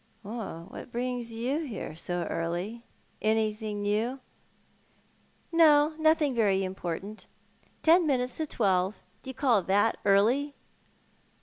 [0.23, 2.83] "What brings you here so early?
[3.21, 4.19] Anything new?""
[5.53, 7.27] Nothing very important.
[7.83, 8.95] Ten minutes to twelve.
[9.21, 10.55] Do you call that early